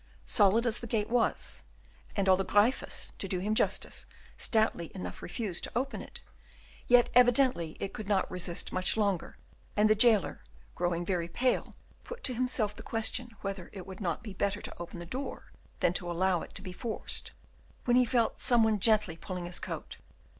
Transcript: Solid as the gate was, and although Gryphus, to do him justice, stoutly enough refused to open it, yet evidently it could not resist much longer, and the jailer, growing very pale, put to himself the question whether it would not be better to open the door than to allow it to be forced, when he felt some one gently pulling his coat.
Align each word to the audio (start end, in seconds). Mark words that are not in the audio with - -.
Solid 0.25 0.65
as 0.65 0.79
the 0.79 0.87
gate 0.87 1.11
was, 1.11 1.61
and 2.15 2.27
although 2.27 2.43
Gryphus, 2.43 3.11
to 3.19 3.27
do 3.27 3.37
him 3.37 3.53
justice, 3.53 4.07
stoutly 4.35 4.89
enough 4.95 5.21
refused 5.21 5.63
to 5.65 5.71
open 5.75 6.01
it, 6.01 6.21
yet 6.87 7.11
evidently 7.13 7.77
it 7.79 7.93
could 7.93 8.07
not 8.07 8.31
resist 8.31 8.73
much 8.73 8.97
longer, 8.97 9.37
and 9.77 9.87
the 9.87 9.93
jailer, 9.93 10.41
growing 10.73 11.05
very 11.05 11.27
pale, 11.27 11.75
put 12.03 12.23
to 12.23 12.33
himself 12.33 12.75
the 12.75 12.81
question 12.81 13.35
whether 13.41 13.69
it 13.73 13.85
would 13.85 14.01
not 14.01 14.23
be 14.23 14.33
better 14.33 14.59
to 14.59 14.75
open 14.81 14.97
the 14.97 15.05
door 15.05 15.51
than 15.81 15.93
to 15.93 16.09
allow 16.09 16.41
it 16.41 16.55
to 16.55 16.63
be 16.63 16.73
forced, 16.73 17.31
when 17.85 17.95
he 17.95 18.03
felt 18.03 18.39
some 18.41 18.63
one 18.63 18.79
gently 18.79 19.15
pulling 19.15 19.45
his 19.45 19.59
coat. 19.59 19.97